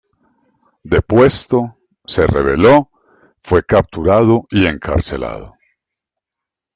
[0.83, 2.89] Depuesto, se rebeló,
[3.39, 5.53] fue capturado y encarcelado.